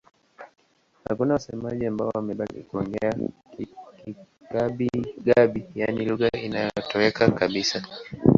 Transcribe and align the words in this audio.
Hakuna 1.09 1.33
wasemaji 1.33 1.85
ambao 1.85 2.11
wamebaki 2.15 2.59
kuongea 2.63 3.13
Kigabi-Gabi, 4.03 5.65
yaani 5.75 6.05
lugha 6.05 6.29
imetoweka 6.33 7.31
kabisa. 7.31 7.83